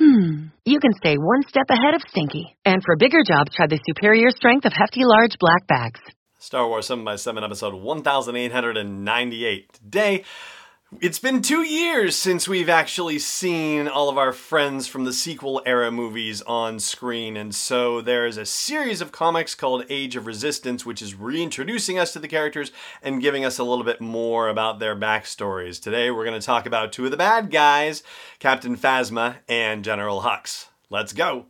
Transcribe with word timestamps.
hmm, 0.00 0.46
you 0.64 0.80
can 0.80 0.92
stay 0.94 1.16
one 1.16 1.42
step 1.48 1.66
ahead 1.68 1.94
of 1.94 2.02
stinky. 2.08 2.56
And 2.64 2.82
for 2.82 2.96
bigger 2.96 3.22
jobs, 3.26 3.54
try 3.54 3.66
the 3.66 3.78
superior 3.86 4.30
strength 4.30 4.64
of 4.64 4.72
Hefty 4.72 5.04
Large 5.04 5.36
Black 5.38 5.66
Bags. 5.68 6.00
Star 6.38 6.66
Wars 6.66 6.86
7 6.86 7.04
by 7.04 7.16
7 7.16 7.44
episode 7.44 7.74
1898. 7.74 9.72
Today, 9.74 10.24
it's 10.98 11.20
been 11.20 11.40
two 11.40 11.62
years 11.62 12.16
since 12.16 12.48
we've 12.48 12.68
actually 12.68 13.18
seen 13.18 13.86
all 13.86 14.08
of 14.08 14.18
our 14.18 14.32
friends 14.32 14.88
from 14.88 15.04
the 15.04 15.12
sequel 15.12 15.62
era 15.64 15.90
movies 15.90 16.42
on 16.42 16.80
screen, 16.80 17.36
and 17.36 17.54
so 17.54 18.00
there's 18.00 18.36
a 18.36 18.44
series 18.44 19.00
of 19.00 19.12
comics 19.12 19.54
called 19.54 19.84
Age 19.88 20.16
of 20.16 20.26
Resistance, 20.26 20.84
which 20.84 21.00
is 21.00 21.14
reintroducing 21.14 21.98
us 21.98 22.12
to 22.12 22.18
the 22.18 22.26
characters 22.26 22.72
and 23.02 23.22
giving 23.22 23.44
us 23.44 23.58
a 23.58 23.64
little 23.64 23.84
bit 23.84 24.00
more 24.00 24.48
about 24.48 24.80
their 24.80 24.96
backstories. 24.96 25.80
Today, 25.80 26.10
we're 26.10 26.24
going 26.24 26.40
to 26.40 26.44
talk 26.44 26.66
about 26.66 26.92
two 26.92 27.04
of 27.04 27.12
the 27.12 27.16
bad 27.16 27.50
guys 27.50 28.02
Captain 28.40 28.76
Phasma 28.76 29.36
and 29.48 29.84
General 29.84 30.22
Hux. 30.22 30.66
Let's 30.90 31.12
go! 31.12 31.46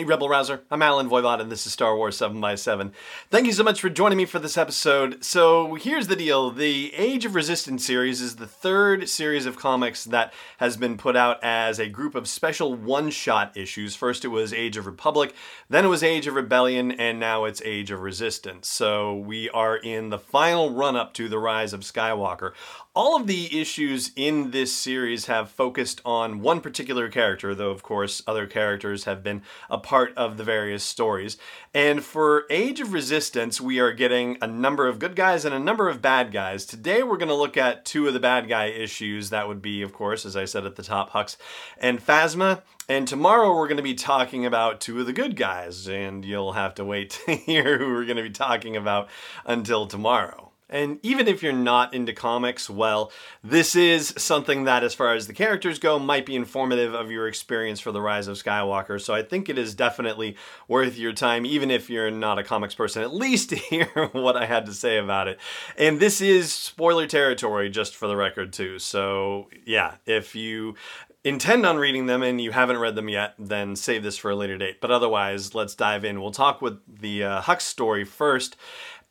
Hey 0.00 0.06
Rebel 0.06 0.30
Rouser, 0.30 0.62
I'm 0.70 0.80
Allen 0.80 1.10
Voivod 1.10 1.42
and 1.42 1.52
this 1.52 1.66
is 1.66 1.74
Star 1.74 1.94
Wars 1.94 2.16
7 2.16 2.40
by 2.40 2.54
7 2.54 2.90
Thank 3.28 3.44
you 3.44 3.52
so 3.52 3.62
much 3.62 3.82
for 3.82 3.90
joining 3.90 4.16
me 4.16 4.24
for 4.24 4.38
this 4.38 4.56
episode. 4.56 5.22
So 5.22 5.74
here's 5.74 6.06
the 6.06 6.16
deal. 6.16 6.50
The 6.50 6.94
Age 6.94 7.26
of 7.26 7.34
Resistance 7.34 7.84
series 7.84 8.22
is 8.22 8.36
the 8.36 8.46
third 8.46 9.10
series 9.10 9.44
of 9.44 9.58
comics 9.58 10.04
that 10.04 10.32
has 10.56 10.78
been 10.78 10.96
put 10.96 11.16
out 11.16 11.38
as 11.44 11.78
a 11.78 11.86
group 11.86 12.14
of 12.14 12.28
special 12.28 12.74
one-shot 12.74 13.54
issues. 13.58 13.94
First 13.94 14.24
it 14.24 14.28
was 14.28 14.54
Age 14.54 14.78
of 14.78 14.86
Republic, 14.86 15.34
then 15.68 15.84
it 15.84 15.88
was 15.88 16.02
Age 16.02 16.26
of 16.26 16.34
Rebellion, 16.34 16.92
and 16.92 17.20
now 17.20 17.44
it's 17.44 17.60
Age 17.60 17.90
of 17.90 18.00
Resistance. 18.00 18.68
So 18.68 19.14
we 19.14 19.50
are 19.50 19.76
in 19.76 20.08
the 20.08 20.18
final 20.18 20.70
run-up 20.70 21.12
to 21.14 21.28
the 21.28 21.38
Rise 21.38 21.74
of 21.74 21.80
Skywalker. 21.80 22.52
All 22.92 23.14
of 23.14 23.28
the 23.28 23.60
issues 23.60 24.10
in 24.16 24.50
this 24.50 24.72
series 24.72 25.26
have 25.26 25.48
focused 25.48 26.00
on 26.04 26.40
one 26.40 26.60
particular 26.60 27.08
character, 27.08 27.54
though 27.54 27.70
of 27.70 27.84
course 27.84 28.20
other 28.26 28.48
characters 28.48 29.04
have 29.04 29.22
been 29.22 29.42
a 29.70 29.78
part 29.78 30.12
of 30.16 30.36
the 30.36 30.42
various 30.42 30.82
stories. 30.82 31.36
And 31.72 32.02
for 32.02 32.46
Age 32.50 32.80
of 32.80 32.92
Resistance, 32.92 33.60
we 33.60 33.78
are 33.78 33.92
getting 33.92 34.38
a 34.42 34.48
number 34.48 34.88
of 34.88 34.98
good 34.98 35.14
guys 35.14 35.44
and 35.44 35.54
a 35.54 35.60
number 35.60 35.88
of 35.88 36.02
bad 36.02 36.32
guys. 36.32 36.66
Today 36.66 37.04
we're 37.04 37.16
going 37.16 37.28
to 37.28 37.34
look 37.36 37.56
at 37.56 37.84
two 37.84 38.08
of 38.08 38.12
the 38.12 38.18
bad 38.18 38.48
guy 38.48 38.66
issues. 38.66 39.30
That 39.30 39.46
would 39.46 39.62
be, 39.62 39.82
of 39.82 39.92
course, 39.92 40.26
as 40.26 40.36
I 40.36 40.44
said 40.44 40.66
at 40.66 40.74
the 40.74 40.82
top, 40.82 41.12
Hux 41.12 41.36
and 41.78 42.04
Phasma. 42.04 42.62
And 42.88 43.06
tomorrow 43.06 43.54
we're 43.54 43.68
going 43.68 43.76
to 43.76 43.84
be 43.84 43.94
talking 43.94 44.44
about 44.44 44.80
two 44.80 44.98
of 44.98 45.06
the 45.06 45.12
good 45.12 45.36
guys, 45.36 45.86
and 45.86 46.24
you'll 46.24 46.54
have 46.54 46.74
to 46.74 46.84
wait 46.84 47.10
to 47.26 47.36
hear 47.36 47.78
who 47.78 47.92
we're 47.92 48.04
going 48.04 48.16
to 48.16 48.24
be 48.24 48.30
talking 48.30 48.76
about 48.76 49.08
until 49.46 49.86
tomorrow. 49.86 50.49
And 50.70 51.00
even 51.02 51.28
if 51.28 51.42
you're 51.42 51.52
not 51.52 51.92
into 51.92 52.12
comics, 52.12 52.70
well, 52.70 53.12
this 53.42 53.74
is 53.74 54.14
something 54.16 54.64
that, 54.64 54.84
as 54.84 54.94
far 54.94 55.14
as 55.14 55.26
the 55.26 55.32
characters 55.32 55.78
go, 55.78 55.98
might 55.98 56.24
be 56.24 56.36
informative 56.36 56.94
of 56.94 57.10
your 57.10 57.26
experience 57.26 57.80
for 57.80 57.90
The 57.90 58.00
Rise 58.00 58.28
of 58.28 58.36
Skywalker. 58.36 59.00
So 59.00 59.12
I 59.12 59.22
think 59.22 59.48
it 59.48 59.58
is 59.58 59.74
definitely 59.74 60.36
worth 60.68 60.96
your 60.96 61.12
time, 61.12 61.44
even 61.44 61.70
if 61.70 61.90
you're 61.90 62.10
not 62.10 62.38
a 62.38 62.44
comics 62.44 62.74
person, 62.74 63.02
at 63.02 63.12
least 63.12 63.50
to 63.50 63.56
hear 63.56 64.08
what 64.12 64.36
I 64.36 64.46
had 64.46 64.64
to 64.66 64.72
say 64.72 64.96
about 64.96 65.28
it. 65.28 65.40
And 65.76 65.98
this 65.98 66.20
is 66.20 66.52
spoiler 66.52 67.06
territory, 67.06 67.68
just 67.68 67.96
for 67.96 68.06
the 68.06 68.16
record, 68.16 68.52
too. 68.52 68.78
So 68.78 69.48
yeah, 69.66 69.96
if 70.06 70.36
you 70.36 70.76
intend 71.24 71.66
on 71.66 71.76
reading 71.76 72.06
them 72.06 72.22
and 72.22 72.40
you 72.40 72.50
haven't 72.50 72.78
read 72.78 72.94
them 72.94 73.08
yet, 73.08 73.34
then 73.38 73.76
save 73.76 74.02
this 74.02 74.16
for 74.16 74.30
a 74.30 74.36
later 74.36 74.56
date. 74.56 74.80
But 74.80 74.90
otherwise, 74.90 75.54
let's 75.54 75.74
dive 75.74 76.04
in. 76.04 76.20
We'll 76.20 76.30
talk 76.30 76.62
with 76.62 76.80
the 76.88 77.24
uh, 77.24 77.42
Hux 77.42 77.62
story 77.62 78.04
first. 78.04 78.56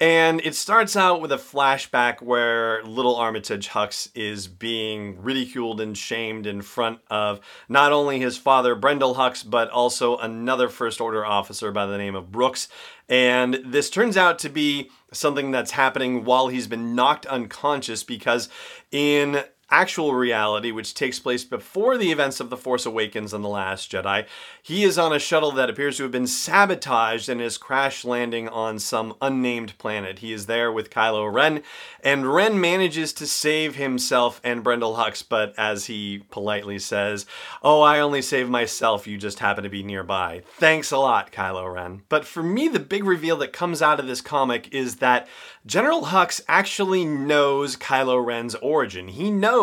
And 0.02 0.40
it 0.46 0.56
starts 0.56 0.96
out 0.96 1.20
with 1.20 1.34
a 1.34 1.38
flashback 1.38 2.22
where 2.22 2.82
little 2.86 3.18
Armitage 3.18 3.68
Hux 3.68 4.10
is 4.16 4.48
being 4.48 5.22
ridiculed 5.22 5.82
and 5.82 5.98
shamed 5.98 6.48
in 6.48 6.62
front 6.62 7.00
of 7.10 7.42
not 7.68 7.92
only 7.92 8.18
his 8.18 8.38
father, 8.38 8.78
Brendol 8.78 9.18
Hux, 9.18 9.48
but 9.48 9.70
also 9.70 10.18
another 10.18 10.70
First 10.70 11.02
Order 11.02 11.26
officer 11.26 11.74
by 11.74 11.86
the 11.86 11.98
name 11.98 12.16
of 12.16 12.32
Brooks. 12.32 12.70
And 13.10 13.60
this 13.66 13.90
turns 13.90 14.16
out 14.16 14.40
to 14.40 14.50
be 14.50 14.90
something 15.12 15.52
that's 15.52 15.72
happening 15.72 16.24
while 16.24 16.48
he's 16.48 16.68
been 16.68 16.96
knocked 16.96 17.26
unconscious 17.26 18.02
because 18.06 18.48
in 18.92 19.44
actual 19.72 20.14
reality, 20.14 20.72
which 20.72 20.94
takes 20.94 21.20
place 21.20 21.44
before 21.44 21.98
the 21.98 22.12
events 22.12 22.40
of 22.40 22.50
The 22.50 22.58
Force 22.58 22.86
Awakens 22.86 23.34
and 23.34 23.44
The 23.44 23.50
Last 23.50 23.92
Jedi. 23.92 24.26
He 24.62 24.84
is 24.84 24.98
on 24.98 25.14
a 25.14 25.20
shuttle 25.20 25.52
that 25.54 25.70
appears 25.70 25.98
to 25.98 26.04
have 26.04 26.12
been 26.12 26.28
sabotaged 26.28 27.30
and 27.30 27.42
is 27.42 27.58
crash 27.58 28.04
landing 28.04 28.50
on 28.50 28.80
some 28.80 29.16
unnamed 29.22 29.78
planet. 29.78 30.20
He 30.20 30.34
is 30.34 30.48
there 30.48 30.72
with 30.72 30.90
Kylo 30.90 31.32
Ren, 31.32 31.62
and 32.04 32.32
Ren 32.34 32.60
manages 32.60 33.14
to 33.14 33.28
save 33.28 33.76
himself 33.76 34.42
and 34.44 34.64
Brendol 34.64 34.98
Hux, 34.98 35.24
but 35.28 35.54
as 35.58 35.86
he 35.86 36.24
politely 36.32 36.80
says, 36.80 37.26
Oh, 37.62 37.82
I 37.82 38.00
only 38.00 38.22
saved 38.22 38.50
myself, 38.50 39.08
you 39.08 39.18
just 39.18 39.40
happen 39.40 39.64
to 39.64 39.70
be 39.70 39.84
nearby. 39.84 40.44
Thanks 40.58 40.92
a 40.92 40.98
lot, 40.98 41.32
Kylo 41.32 41.74
Ren. 41.74 42.02
But 42.10 42.26
for 42.26 42.42
me, 42.42 42.68
the 42.68 42.80
big 42.80 43.04
reveal 43.04 43.38
that 43.38 43.54
comes 43.54 43.82
out 43.82 44.00
of 44.00 44.08
this 44.08 44.22
comic 44.22 44.74
is 44.74 44.98
that 44.98 45.28
General 45.66 46.04
Hux 46.04 46.42
actually 46.48 47.06
knows 47.06 47.76
Kylo 47.76 48.26
Ren's 48.26 48.56
origin. 48.56 49.10
He 49.10 49.30
knows 49.30 49.59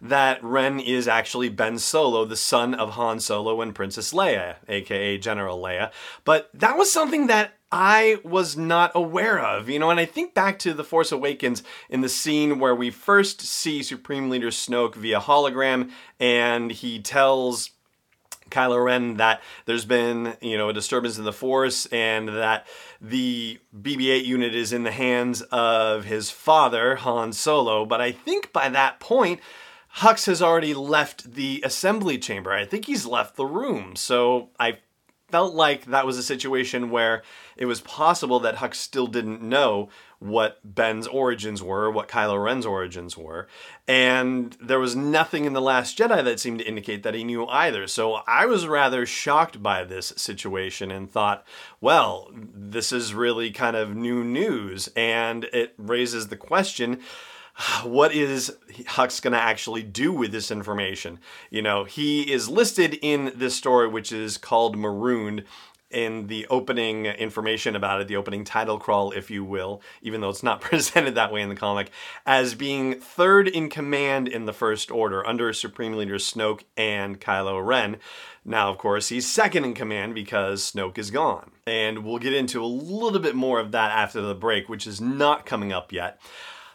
that 0.00 0.42
Ren 0.42 0.80
is 0.80 1.08
actually 1.08 1.48
Ben 1.48 1.78
Solo, 1.78 2.24
the 2.24 2.36
son 2.36 2.74
of 2.74 2.90
Han 2.90 3.20
Solo 3.20 3.60
and 3.60 3.74
Princess 3.74 4.12
Leia, 4.12 4.56
aka 4.68 5.18
General 5.18 5.58
Leia. 5.58 5.92
But 6.24 6.50
that 6.54 6.76
was 6.76 6.92
something 6.92 7.26
that 7.28 7.54
I 7.70 8.20
was 8.22 8.56
not 8.56 8.92
aware 8.94 9.40
of, 9.40 9.68
you 9.68 9.80
know, 9.80 9.90
and 9.90 9.98
I 9.98 10.04
think 10.04 10.32
back 10.32 10.60
to 10.60 10.74
The 10.74 10.84
Force 10.84 11.10
Awakens 11.10 11.62
in 11.90 12.02
the 12.02 12.08
scene 12.08 12.60
where 12.60 12.74
we 12.74 12.90
first 12.90 13.40
see 13.40 13.82
Supreme 13.82 14.30
Leader 14.30 14.50
Snoke 14.50 14.94
via 14.94 15.18
hologram 15.18 15.90
and 16.20 16.70
he 16.70 17.00
tells 17.00 17.70
Kylo 18.50 18.84
Ren 18.84 19.16
that 19.16 19.42
there's 19.66 19.84
been, 19.84 20.36
you 20.40 20.56
know, 20.56 20.68
a 20.68 20.72
disturbance 20.72 21.18
in 21.18 21.24
the 21.24 21.32
Force 21.32 21.86
and 21.86 22.28
that 22.28 22.66
the 23.00 23.58
BB-8 23.76 24.24
unit 24.24 24.54
is 24.54 24.72
in 24.72 24.82
the 24.82 24.90
hands 24.90 25.42
of 25.50 26.04
his 26.04 26.30
father, 26.30 26.96
Han 26.96 27.32
Solo. 27.32 27.84
But 27.84 28.00
I 28.00 28.12
think 28.12 28.52
by 28.52 28.68
that 28.68 29.00
point, 29.00 29.40
Hux 29.98 30.26
has 30.26 30.42
already 30.42 30.74
left 30.74 31.34
the 31.34 31.62
assembly 31.64 32.18
chamber. 32.18 32.52
I 32.52 32.64
think 32.64 32.86
he's 32.86 33.06
left 33.06 33.36
the 33.36 33.46
room. 33.46 33.94
So 33.96 34.50
I 34.58 34.78
felt 35.28 35.54
like 35.54 35.86
that 35.86 36.06
was 36.06 36.18
a 36.18 36.22
situation 36.22 36.90
where 36.90 37.22
it 37.56 37.66
was 37.66 37.80
possible 37.80 38.40
that 38.40 38.56
Hux 38.56 38.76
still 38.76 39.06
didn't 39.06 39.42
know 39.42 39.88
what 40.18 40.58
Ben's 40.64 41.06
origins 41.06 41.62
were, 41.62 41.90
what 41.90 42.08
Kylo 42.08 42.42
Ren's 42.42 42.64
origins 42.64 43.16
were, 43.16 43.46
and 43.86 44.56
there 44.60 44.78
was 44.78 44.96
nothing 44.96 45.44
in 45.44 45.52
The 45.52 45.60
Last 45.60 45.98
Jedi 45.98 46.24
that 46.24 46.40
seemed 46.40 46.60
to 46.60 46.66
indicate 46.66 47.02
that 47.02 47.14
he 47.14 47.24
knew 47.24 47.46
either. 47.46 47.86
So 47.86 48.20
I 48.26 48.46
was 48.46 48.66
rather 48.66 49.04
shocked 49.04 49.62
by 49.62 49.84
this 49.84 50.14
situation 50.16 50.90
and 50.90 51.10
thought, 51.10 51.44
well, 51.80 52.30
this 52.32 52.92
is 52.92 53.12
really 53.12 53.50
kind 53.50 53.76
of 53.76 53.94
new 53.94 54.24
news, 54.24 54.88
and 54.96 55.44
it 55.52 55.74
raises 55.76 56.28
the 56.28 56.36
question 56.36 57.00
what 57.84 58.12
is 58.12 58.56
Hux 58.72 59.22
going 59.22 59.32
to 59.32 59.40
actually 59.40 59.82
do 59.82 60.12
with 60.12 60.32
this 60.32 60.50
information? 60.50 61.18
You 61.50 61.62
know, 61.62 61.84
he 61.84 62.32
is 62.32 62.48
listed 62.48 62.98
in 63.00 63.32
this 63.36 63.54
story, 63.54 63.88
which 63.88 64.12
is 64.12 64.38
called 64.38 64.76
Marooned, 64.76 65.44
in 65.94 66.26
the 66.26 66.46
opening 66.50 67.06
information 67.06 67.76
about 67.76 68.00
it, 68.00 68.08
the 68.08 68.16
opening 68.16 68.44
title 68.44 68.78
crawl, 68.78 69.12
if 69.12 69.30
you 69.30 69.44
will, 69.44 69.80
even 70.02 70.20
though 70.20 70.28
it's 70.28 70.42
not 70.42 70.60
presented 70.60 71.14
that 71.14 71.32
way 71.32 71.40
in 71.40 71.48
the 71.48 71.54
comic, 71.54 71.90
as 72.26 72.54
being 72.54 73.00
third 73.00 73.46
in 73.48 73.70
command 73.70 74.26
in 74.26 74.44
the 74.44 74.52
First 74.52 74.90
Order 74.90 75.26
under 75.26 75.52
Supreme 75.52 75.94
Leader 75.94 76.16
Snoke 76.16 76.64
and 76.76 77.20
Kylo 77.20 77.64
Ren. 77.64 77.96
Now, 78.44 78.70
of 78.70 78.76
course, 78.76 79.08
he's 79.08 79.26
second 79.26 79.64
in 79.64 79.74
command 79.74 80.14
because 80.14 80.72
Snoke 80.72 80.98
is 80.98 81.10
gone. 81.10 81.52
And 81.66 82.04
we'll 82.04 82.18
get 82.18 82.34
into 82.34 82.62
a 82.62 82.66
little 82.66 83.20
bit 83.20 83.36
more 83.36 83.60
of 83.60 83.70
that 83.72 83.92
after 83.92 84.20
the 84.20 84.34
break, 84.34 84.68
which 84.68 84.86
is 84.86 85.00
not 85.00 85.46
coming 85.46 85.72
up 85.72 85.92
yet. 85.92 86.20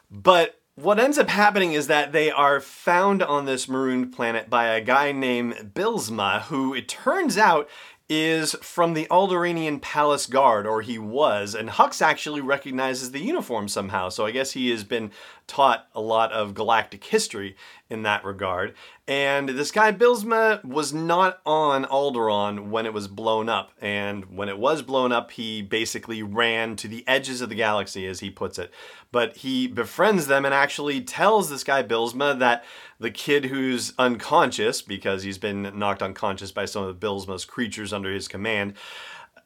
But 0.10 0.59
what 0.81 1.00
ends 1.00 1.18
up 1.18 1.28
happening 1.28 1.74
is 1.74 1.88
that 1.88 2.14
they 2.14 2.31
are 2.31 2.62
found 2.62 3.22
on 3.22 3.46
this 3.46 3.68
marooned 3.68 4.14
planet 4.14 4.50
by 4.50 4.68
a 4.68 4.81
guy 4.81 5.12
named 5.12 5.72
Bylsma, 5.74 6.44
who 6.44 6.74
it 6.74 6.88
turns 6.88 7.38
out 7.38 7.68
is 8.08 8.54
from 8.62 8.94
the 8.94 9.06
Alderaanian 9.12 9.81
Palace 9.81 10.26
Guard, 10.26 10.66
or 10.66 10.81
he 10.81 10.98
was, 10.98 11.54
and 11.54 11.70
Hux 11.70 12.02
actually 12.02 12.42
recognizes 12.42 13.12
the 13.12 13.20
uniform 13.20 13.68
somehow, 13.68 14.10
so 14.10 14.26
I 14.26 14.31
guess 14.31 14.54
he 14.54 14.72
has 14.72 14.84
been 14.84 15.12
taught 15.50 15.88
a 15.94 16.00
lot 16.00 16.31
of 16.31 16.54
galactic 16.54 17.04
history 17.04 17.57
in 17.90 18.04
that 18.04 18.24
regard. 18.24 18.74
And 19.07 19.50
this 19.50 19.72
guy 19.72 19.92
Bylsma 19.92 20.63
was 20.63 20.94
not 20.94 21.42
on 21.44 21.86
Alderaan 21.86 22.69
when 22.69 22.86
it 22.86 22.94
was 22.94 23.07
blown 23.07 23.50
up. 23.50 23.72
And 23.81 24.25
when 24.38 24.48
it 24.48 24.60
was 24.60 24.84
blown 24.84 25.12
up, 25.12 25.31
he 25.31 25.63
basically 25.63 26.22
ran 26.22 26.75
to 26.78 26.88
the 26.88 27.04
edges 27.07 27.42
of 27.42 27.50
the 27.50 27.56
galaxy, 27.56 28.06
as 28.06 28.19
he 28.19 28.30
puts 28.30 28.60
it. 28.60 28.72
But 29.12 29.38
he 29.38 29.68
befriends 29.68 30.28
them 30.28 30.46
and 30.46 30.54
actually 30.54 31.01
tells 31.01 31.50
this 31.50 31.63
guy 31.63 31.81
Bylsma 31.81 32.38
that 32.38 32.63
the 33.00 33.10
kid 33.10 33.46
who's 33.46 33.94
unconscious, 33.98 34.84
because 34.84 35.24
he's 35.24 35.40
been 35.40 35.72
knocked 35.74 36.04
unconscious 36.04 36.51
by 36.51 36.66
some 36.66 36.84
of 36.84 37.00
Bylsma's 37.00 37.46
creatures 37.46 37.92
under 37.92 38.13
his 38.13 38.28
command, 38.28 38.75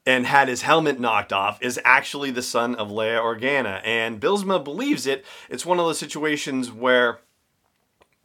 and 0.06 0.26
had 0.26 0.48
his 0.48 0.64
helmet 0.64 1.00
knocked 1.00 1.32
off 1.32 1.62
is 1.62 1.80
actually 1.84 2.32
the 2.32 2.42
son 2.42 2.76
of 2.76 2.90
Leia 2.90 3.20
Organa. 3.20 3.82
And 3.84 4.20
Bylsma 4.20 4.64
believes 4.64 5.08
it. 5.08 5.26
It's 5.50 5.66
one 5.66 5.80
of 5.80 5.86
those 5.86 6.00
situations 6.00 6.72
where 6.72 7.20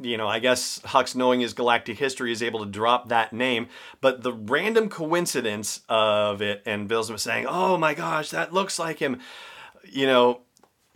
you 0.01 0.17
know, 0.17 0.29
I 0.29 0.39
guess 0.39 0.79
Hux, 0.85 1.17
knowing 1.17 1.41
his 1.41 1.55
galactic 1.55 1.99
history, 1.99 2.31
is 2.31 2.43
able 2.43 2.61
to 2.61 2.71
drop 2.71 3.09
that 3.09 3.33
name. 3.33 3.69
But 4.01 4.23
the 4.23 4.33
random 4.33 4.89
coincidence 4.89 5.81
of 5.89 6.41
it 6.41 6.63
and 6.65 6.89
Bylsma 6.89 7.19
saying, 7.19 7.47
oh 7.49 7.77
my 7.77 7.95
gosh, 7.95 8.31
that 8.31 8.53
looks 8.53 8.79
like 8.79 9.01
him, 9.01 9.21
you 9.85 10.07
know, 10.07 10.43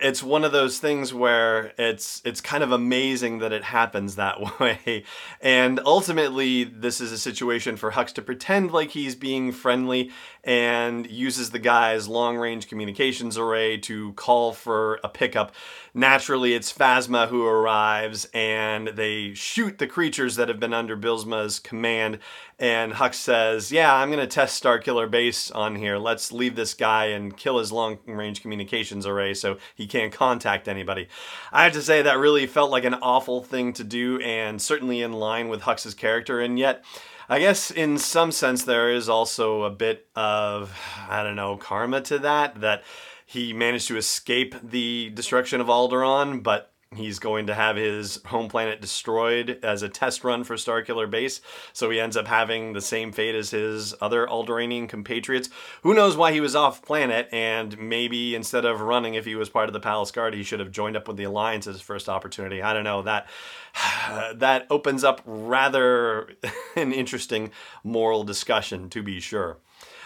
it's 0.03 0.23
one 0.23 0.43
of 0.45 0.51
those 0.51 0.79
things 0.79 1.15
where 1.15 1.73
it's 1.79 2.21
it's 2.25 2.41
kind 2.41 2.65
of 2.65 2.73
amazing 2.73 3.39
that 3.39 3.53
it 3.53 3.63
happens 3.63 4.17
that 4.17 4.39
way. 4.61 5.05
And 5.41 5.81
ultimately 5.87 6.65
this 6.65 7.01
is 7.01 7.13
a 7.13 7.19
situation 7.19 7.77
for 7.77 7.93
Hux 7.93 8.13
to 8.15 8.23
pretend 8.23 8.73
like 8.73 8.91
he's 8.91 9.15
being 9.15 9.53
friendly 9.53 10.11
and 10.45 11.09
uses 11.09 11.51
the 11.51 11.61
guy's 11.61 12.09
long-range 12.09 12.69
communications 12.69 13.39
array 13.39 13.79
to 13.79 14.13
call 14.15 14.53
for 14.53 14.99
a 15.05 15.09
pickup. 15.09 15.55
Naturally, 15.95 16.55
it's 16.55 16.73
Phasma 16.73 17.29
who 17.29 17.45
arrives 17.45 18.27
and 18.33 18.89
they 18.89 19.35
shoot 19.35 19.77
the 19.77 19.87
creatures 19.87 20.37
that 20.37 20.49
have 20.49 20.59
been 20.59 20.73
under 20.73 20.97
Bylsma's 20.97 21.59
command 21.59 22.19
and 22.59 22.95
Hux 22.95 23.15
says, 23.15 23.71
Yeah, 23.71 23.95
I'm 23.95 24.09
going 24.09 24.19
to 24.19 24.27
test 24.27 24.63
Starkiller 24.63 25.11
Base 25.11 25.51
on 25.51 25.77
here. 25.77 25.99
Let's 25.99 26.33
leave 26.33 26.57
this 26.57 26.73
guy 26.73 27.07
and 27.07 27.37
kill 27.37 27.59
his 27.59 27.73
long 27.73 27.99
range 28.07 28.41
communications 28.41 29.05
array 29.05 29.35
so 29.35 29.59
he 29.75 29.87
can't 29.87 30.15
contact 30.15 30.67
anybody. 30.67 31.09
I 31.53 31.65
have 31.65 31.75
to 31.75 31.83
say, 31.83 32.01
that 32.01 32.19
really 32.19 32.47
felt 32.47 32.71
like 32.71 32.85
an 32.85 32.95
awful 32.95 33.43
thing 33.43 33.75
to 33.75 33.85
do 33.85 34.19
and 34.21 34.63
certainly 34.63 35.03
in 35.03 35.13
line 35.13 35.51
with 35.51 35.63
Hux's 35.63 35.93
character. 35.93 36.41
And 36.41 36.59
yet, 36.59 36.83
I 37.29 37.39
guess 37.39 37.71
in 37.71 37.99
some 37.99 38.33
sense, 38.33 38.65
there 38.65 38.91
is 38.91 39.11
also 39.11 39.65
a 39.65 39.71
bit 39.71 40.07
of, 40.17 40.75
I 41.07 41.23
don't 41.23 41.37
know, 41.37 41.59
karma 41.59 42.01
to 42.03 42.19
that, 42.21 42.63
that 42.63 42.83
he 43.27 43.53
managed 43.53 43.89
to 43.89 43.97
escape 43.97 44.55
the 44.63 45.11
destruction 45.15 45.61
of 45.61 45.69
Alderaan, 45.69 46.43
but 46.43 46.73
He's 46.97 47.19
going 47.19 47.47
to 47.47 47.55
have 47.55 47.77
his 47.77 48.21
home 48.27 48.49
planet 48.49 48.81
destroyed 48.81 49.59
as 49.63 49.83
a 49.83 49.89
test 49.89 50.25
run 50.25 50.45
for 50.45 50.57
Starkiller 50.57 51.09
Base, 51.11 51.41
so 51.73 51.89
he 51.89 51.99
ends 51.99 52.17
up 52.17 52.27
having 52.27 52.73
the 52.73 52.81
same 52.81 53.13
fate 53.13 53.35
as 53.35 53.51
his 53.51 53.95
other 54.01 54.27
Alderaanian 54.27 54.89
compatriots. 54.89 55.49
Who 55.83 55.95
knows 55.95 56.17
why 56.17 56.33
he 56.33 56.41
was 56.41 56.55
off 56.55 56.83
planet, 56.83 57.29
and 57.33 57.79
maybe 57.79 58.35
instead 58.35 58.65
of 58.65 58.81
running, 58.81 59.15
if 59.15 59.25
he 59.25 59.35
was 59.35 59.49
part 59.49 59.69
of 59.69 59.73
the 59.73 59.81
Palace 59.81 60.11
Guard, 60.11 60.35
he 60.35 60.43
should 60.43 60.61
have 60.61 60.71
joined 60.71 60.97
up 60.97 61.09
with 61.09 61.17
the 61.17 61.25
Alliance 61.25 61.67
as 61.67 61.77
his 61.77 61.83
first 61.83 62.09
opportunity. 62.09 62.63
I 62.63 62.75
don't 62.75 62.85
know. 62.85 63.03
That 63.03 63.27
that 64.35 64.67
opens 64.69 65.03
up 65.03 65.23
rather 65.25 66.29
an 66.77 66.93
interesting 66.93 67.53
moral 67.83 68.23
discussion, 68.23 68.91
to 68.91 69.03
be 69.03 69.19
sure. 69.19 69.57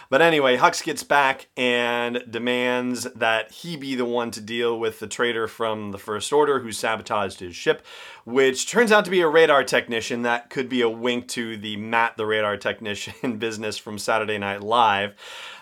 But 0.09 0.21
anyway, 0.21 0.57
Hux 0.57 0.83
gets 0.83 1.03
back 1.03 1.47
and 1.57 2.23
demands 2.29 3.03
that 3.15 3.51
he 3.51 3.75
be 3.75 3.95
the 3.95 4.05
one 4.05 4.31
to 4.31 4.41
deal 4.41 4.79
with 4.79 4.99
the 4.99 5.07
traitor 5.07 5.47
from 5.47 5.91
the 5.91 5.97
First 5.97 6.31
Order 6.31 6.59
who 6.59 6.71
sabotaged 6.71 7.39
his 7.39 7.55
ship, 7.55 7.85
which 8.25 8.69
turns 8.69 8.91
out 8.91 9.05
to 9.05 9.11
be 9.11 9.21
a 9.21 9.27
radar 9.27 9.63
technician. 9.63 10.21
That 10.21 10.49
could 10.49 10.69
be 10.69 10.81
a 10.81 10.89
wink 10.89 11.27
to 11.29 11.57
the 11.57 11.77
Matt 11.77 12.17
the 12.17 12.25
radar 12.25 12.57
technician 12.57 13.37
business 13.37 13.77
from 13.77 13.99
Saturday 13.99 14.37
Night 14.37 14.61
Live. 14.61 15.15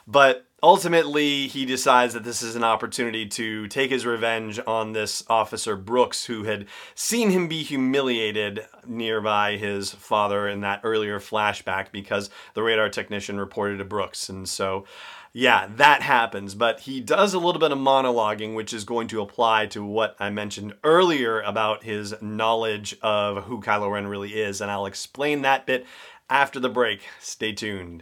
But 0.07 0.45
ultimately, 0.65 1.45
he 1.45 1.63
decides 1.63 2.15
that 2.15 2.23
this 2.23 2.41
is 2.41 2.56
an 2.56 2.63
opportunity 2.63 3.27
to 3.27 3.67
take 3.67 3.91
his 3.91 4.03
revenge 4.03 4.59
on 4.65 4.94
this 4.94 5.23
officer 5.29 5.75
Brooks, 5.75 6.25
who 6.25 6.45
had 6.45 6.65
seen 6.95 7.29
him 7.29 7.47
be 7.47 7.62
humiliated 7.62 8.65
nearby 8.83 9.57
his 9.57 9.91
father 9.91 10.47
in 10.47 10.62
that 10.62 10.81
earlier 10.83 11.19
flashback 11.19 11.91
because 11.91 12.31
the 12.56 12.63
radar 12.63 12.89
technician 12.89 13.39
reported 13.39 13.77
to 13.77 13.85
Brooks. 13.85 14.27
And 14.27 14.50
so, 14.50 14.85
yeah, 15.33 15.69
that 15.75 16.01
happens. 16.01 16.56
But 16.56 16.79
he 16.79 17.00
does 17.00 17.35
a 17.35 17.39
little 17.39 17.59
bit 17.59 17.71
of 17.71 17.77
monologuing, 17.77 18.56
which 18.56 18.73
is 18.73 18.85
going 18.85 19.07
to 19.09 19.21
apply 19.21 19.67
to 19.67 19.85
what 19.85 20.15
I 20.19 20.31
mentioned 20.31 20.73
earlier 20.83 21.41
about 21.41 21.83
his 21.83 22.15
knowledge 22.23 22.97
of 23.03 23.44
who 23.44 23.62
Kylo 23.62 23.91
Ren 23.91 24.07
really 24.07 24.41
is. 24.41 24.62
And 24.62 24.71
I'll 24.71 24.88
explain 24.88 25.44
that 25.44 25.67
bit 25.67 25.85
after 26.27 26.59
the 26.59 26.69
break. 26.69 27.01
Stay 27.19 27.53
tuned. 27.53 28.01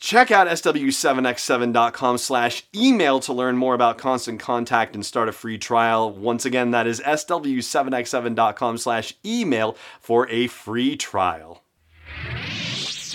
Check 0.00 0.30
out 0.30 0.48
sw7x7.com 0.48 2.16
slash 2.16 2.64
email 2.74 3.20
to 3.20 3.34
learn 3.34 3.58
more 3.58 3.74
about 3.74 3.98
Constant 3.98 4.40
Contact 4.40 4.94
and 4.94 5.04
start 5.04 5.28
a 5.28 5.32
free 5.32 5.58
trial. 5.58 6.10
Once 6.10 6.46
again, 6.46 6.70
that 6.70 6.86
is 6.86 7.00
sw7x7.com 7.00 8.78
slash 8.78 9.14
email 9.24 9.76
for 10.00 10.26
a 10.30 10.46
free 10.46 10.96
trial. 10.96 11.62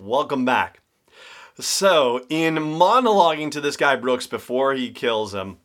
Welcome 0.04 0.46
back. 0.46 0.82
So, 1.60 2.24
in 2.30 2.56
monologuing 2.56 3.50
to 3.52 3.62
this 3.62 3.78
guy 3.78 3.96
Brooks 3.96 4.28
before 4.28 4.76
he 4.76 4.92
kills 4.92 5.34
him, 5.34 5.58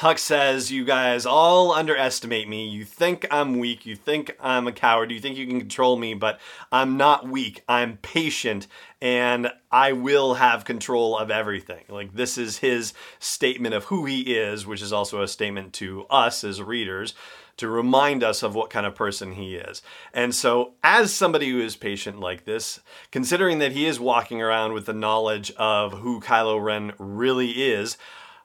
Hux 0.00 0.20
says, 0.20 0.72
You 0.72 0.86
guys 0.86 1.26
all 1.26 1.72
underestimate 1.72 2.48
me. 2.48 2.66
You 2.66 2.86
think 2.86 3.26
I'm 3.30 3.58
weak. 3.58 3.84
You 3.84 3.94
think 3.94 4.34
I'm 4.40 4.66
a 4.66 4.72
coward. 4.72 5.10
You 5.10 5.20
think 5.20 5.36
you 5.36 5.46
can 5.46 5.60
control 5.60 5.98
me, 5.98 6.14
but 6.14 6.40
I'm 6.72 6.96
not 6.96 7.28
weak. 7.28 7.62
I'm 7.68 7.98
patient 7.98 8.66
and 9.02 9.52
I 9.70 9.92
will 9.92 10.34
have 10.34 10.64
control 10.64 11.18
of 11.18 11.30
everything. 11.30 11.84
Like, 11.90 12.14
this 12.14 12.38
is 12.38 12.58
his 12.58 12.94
statement 13.18 13.74
of 13.74 13.84
who 13.84 14.06
he 14.06 14.22
is, 14.34 14.66
which 14.66 14.80
is 14.80 14.90
also 14.90 15.20
a 15.20 15.28
statement 15.28 15.74
to 15.74 16.06
us 16.08 16.44
as 16.44 16.62
readers 16.62 17.12
to 17.58 17.68
remind 17.68 18.24
us 18.24 18.42
of 18.42 18.54
what 18.54 18.70
kind 18.70 18.86
of 18.86 18.94
person 18.94 19.32
he 19.32 19.56
is. 19.56 19.82
And 20.14 20.34
so, 20.34 20.72
as 20.82 21.12
somebody 21.12 21.50
who 21.50 21.60
is 21.60 21.76
patient 21.76 22.18
like 22.18 22.46
this, 22.46 22.80
considering 23.10 23.58
that 23.58 23.72
he 23.72 23.84
is 23.84 24.00
walking 24.00 24.40
around 24.40 24.72
with 24.72 24.86
the 24.86 24.94
knowledge 24.94 25.52
of 25.58 25.92
who 25.92 26.22
Kylo 26.22 26.62
Ren 26.62 26.94
really 26.98 27.50
is, 27.50 27.98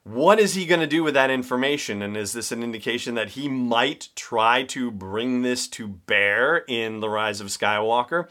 what 0.06 0.40
is 0.40 0.54
he 0.54 0.68
going 0.68 0.82
to 0.82 0.88
do 0.88 1.04
with 1.04 1.16
that 1.16 1.32
information? 1.32 2.04
And 2.04 2.16
is 2.16 2.32
this 2.32 2.52
an 2.52 2.62
indication 2.62 3.16
that 3.16 3.30
he 3.30 3.50
might 3.50 4.10
try 4.16 4.62
to 4.66 4.92
bring 4.92 5.42
this 5.42 5.68
to 5.70 5.88
bear 5.88 6.58
in 6.68 7.00
The 7.00 7.10
Rise 7.10 7.42
of 7.42 7.48
Skywalker? 7.48 8.28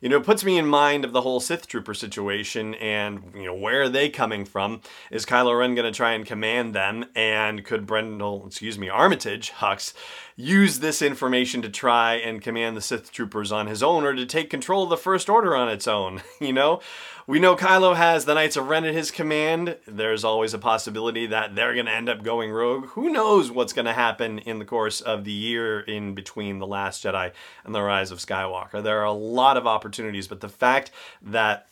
You 0.00 0.08
know, 0.08 0.18
it 0.18 0.24
puts 0.24 0.44
me 0.44 0.56
in 0.56 0.66
mind 0.66 1.04
of 1.04 1.12
the 1.12 1.22
whole 1.22 1.40
Sith 1.40 1.66
Trooper 1.66 1.94
situation 1.94 2.74
and, 2.76 3.32
you 3.34 3.46
know, 3.46 3.54
where 3.54 3.82
are 3.82 3.88
they 3.88 4.08
coming 4.08 4.44
from? 4.44 4.82
Is 5.10 5.26
Kylo 5.26 5.58
Ren 5.58 5.74
going 5.74 5.90
to 5.90 5.96
try 5.96 6.12
and 6.12 6.24
command 6.24 6.76
them? 6.76 7.06
And 7.16 7.64
could 7.64 7.88
Brendol, 7.88 8.46
excuse 8.46 8.78
me, 8.78 8.88
Armitage, 8.88 9.50
Hux, 9.50 9.94
use 10.36 10.80
this 10.80 11.00
information 11.00 11.62
to 11.62 11.68
try 11.68 12.14
and 12.14 12.42
command 12.42 12.76
the 12.76 12.82
Sith 12.82 13.10
Troopers 13.10 13.50
on 13.50 13.66
his 13.66 13.82
own 13.82 14.04
or 14.04 14.14
to 14.14 14.26
take 14.26 14.50
control 14.50 14.84
of 14.84 14.90
the 14.90 14.96
First 14.96 15.30
Order 15.30 15.56
on 15.56 15.68
its 15.68 15.88
own? 15.88 16.22
You 16.38 16.52
know? 16.52 16.80
We 17.26 17.40
know 17.40 17.56
Kylo 17.56 17.96
has 17.96 18.24
the 18.24 18.34
Knights 18.34 18.56
of 18.56 18.68
Ren 18.68 18.84
at 18.84 18.94
his 18.94 19.10
command. 19.10 19.78
There's 19.86 20.22
always 20.22 20.54
a 20.54 20.58
possibility 20.58 21.26
that 21.26 21.56
they're 21.56 21.74
going 21.74 21.86
to 21.86 21.92
end 21.92 22.08
up 22.08 22.22
going 22.22 22.52
rogue. 22.52 22.86
Who 22.90 23.10
knows 23.10 23.50
what's 23.50 23.72
going 23.72 23.86
to 23.86 23.92
happen 23.94 24.38
in 24.40 24.60
the 24.60 24.64
course 24.64 25.00
of 25.00 25.24
the 25.24 25.32
year 25.32 25.80
in 25.80 26.14
between 26.14 26.60
The 26.60 26.68
Last 26.68 27.02
Jedi 27.02 27.32
and 27.64 27.74
The 27.74 27.82
Rise 27.82 28.12
of 28.12 28.18
Skywalker? 28.18 28.80
There 28.80 29.00
are 29.00 29.04
a 29.04 29.12
lot 29.12 29.56
of 29.56 29.66
opportunities, 29.66 30.28
but 30.28 30.40
the 30.40 30.48
fact 30.48 30.92
that 31.20 31.66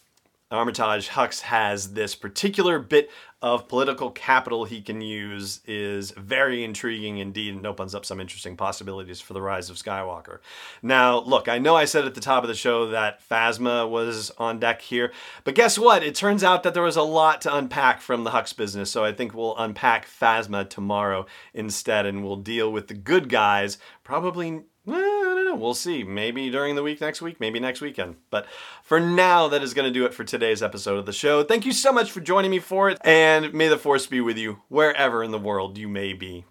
Armitage 0.50 1.10
Hux 1.10 1.42
has 1.42 1.92
this 1.92 2.14
particular 2.14 2.78
bit 2.78 3.10
of 3.44 3.68
political 3.68 4.10
capital 4.10 4.64
he 4.64 4.80
can 4.80 5.02
use 5.02 5.60
is 5.66 6.12
very 6.12 6.64
intriguing 6.64 7.18
indeed 7.18 7.54
and 7.54 7.66
opens 7.66 7.94
up 7.94 8.06
some 8.06 8.18
interesting 8.18 8.56
possibilities 8.56 9.20
for 9.20 9.34
the 9.34 9.42
rise 9.42 9.68
of 9.68 9.76
Skywalker. 9.76 10.38
Now, 10.82 11.18
look, 11.18 11.46
I 11.46 11.58
know 11.58 11.76
I 11.76 11.84
said 11.84 12.06
at 12.06 12.14
the 12.14 12.22
top 12.22 12.42
of 12.42 12.48
the 12.48 12.54
show 12.54 12.88
that 12.88 13.20
Phasma 13.28 13.86
was 13.86 14.30
on 14.38 14.60
deck 14.60 14.80
here, 14.80 15.12
but 15.44 15.54
guess 15.54 15.78
what? 15.78 16.02
It 16.02 16.14
turns 16.14 16.42
out 16.42 16.62
that 16.62 16.72
there 16.72 16.82
was 16.82 16.96
a 16.96 17.02
lot 17.02 17.42
to 17.42 17.54
unpack 17.54 18.00
from 18.00 18.24
the 18.24 18.30
Hux 18.30 18.56
business, 18.56 18.90
so 18.90 19.04
I 19.04 19.12
think 19.12 19.34
we'll 19.34 19.58
unpack 19.58 20.08
Phasma 20.08 20.66
tomorrow 20.66 21.26
instead 21.52 22.06
and 22.06 22.24
we'll 22.24 22.36
deal 22.36 22.72
with 22.72 22.88
the 22.88 22.94
good 22.94 23.28
guys 23.28 23.76
probably 24.04 24.62
don't 24.86 25.23
know 25.54 25.60
we'll 25.60 25.74
see. 25.74 26.04
Maybe 26.04 26.50
during 26.50 26.74
the 26.74 26.82
week 26.82 27.00
next 27.00 27.22
week, 27.22 27.40
maybe 27.40 27.60
next 27.60 27.80
weekend. 27.80 28.16
But 28.30 28.46
for 28.82 29.00
now, 29.00 29.48
that 29.48 29.62
is 29.62 29.74
going 29.74 29.86
to 29.86 29.92
do 29.92 30.04
it 30.04 30.14
for 30.14 30.24
today's 30.24 30.62
episode 30.62 30.98
of 30.98 31.06
the 31.06 31.12
show. 31.12 31.42
Thank 31.44 31.66
you 31.66 31.72
so 31.72 31.92
much 31.92 32.10
for 32.10 32.20
joining 32.20 32.50
me 32.50 32.58
for 32.58 32.90
it, 32.90 32.98
and 33.04 33.52
may 33.54 33.68
the 33.68 33.78
force 33.78 34.06
be 34.06 34.20
with 34.20 34.36
you 34.36 34.60
wherever 34.68 35.22
in 35.22 35.30
the 35.30 35.38
world 35.38 35.78
you 35.78 35.88
may 35.88 36.12
be. 36.12 36.44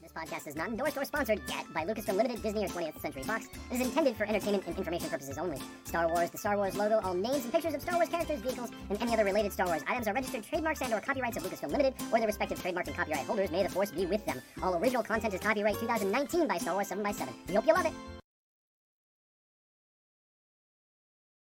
This 0.00 0.12
podcast 0.12 0.46
is 0.46 0.56
not 0.56 0.68
endorsed 0.68 0.98
or 0.98 1.04
sponsored 1.04 1.40
yet 1.48 1.64
by 1.72 1.84
Lucasfilm 1.84 2.16
Limited, 2.16 2.42
Disney, 2.42 2.64
or 2.64 2.68
20th 2.68 3.00
Century 3.00 3.22
Fox. 3.22 3.46
It 3.70 3.80
is 3.80 3.86
intended 3.86 4.16
for 4.16 4.24
entertainment 4.24 4.64
and 4.66 4.76
information 4.76 5.08
purposes 5.08 5.38
only. 5.38 5.58
Star 5.84 6.08
Wars, 6.08 6.28
the 6.30 6.38
Star 6.38 6.56
Wars 6.56 6.76
logo, 6.76 7.00
all 7.02 7.14
names 7.14 7.44
and 7.44 7.52
pictures 7.52 7.72
of 7.74 7.80
Star 7.80 7.94
Wars 7.94 8.08
characters, 8.08 8.40
vehicles, 8.40 8.70
and 8.90 9.00
any 9.00 9.14
other 9.14 9.24
related 9.24 9.52
Star 9.52 9.66
Wars 9.66 9.82
items 9.88 10.08
are 10.08 10.12
registered 10.12 10.44
trademarks 10.44 10.82
and 10.82 10.92
or 10.92 11.00
copyrights 11.00 11.36
of 11.36 11.44
Lucasfilm 11.44 11.70
Limited 11.70 11.94
or 12.12 12.18
their 12.18 12.26
respective 12.26 12.60
trademark 12.60 12.88
and 12.88 12.96
copyright 12.96 13.24
holders. 13.24 13.50
May 13.50 13.62
the 13.62 13.70
force 13.70 13.90
be 13.90 14.04
with 14.06 14.24
them. 14.26 14.42
All 14.62 14.76
original 14.76 15.02
content 15.02 15.32
is 15.32 15.40
copyright 15.40 15.78
2019 15.78 16.46
by 16.46 16.58
Star 16.58 16.74
Wars 16.74 16.88
7x7. 16.90 17.28
We 17.48 17.54
hope 17.54 17.66
you 17.66 17.72
love 17.72 17.86
it. 17.86 17.92